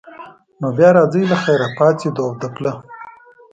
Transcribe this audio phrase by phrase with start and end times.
[0.59, 2.71] نو بیا راځئ له خیره، پاڅېدو او د پله.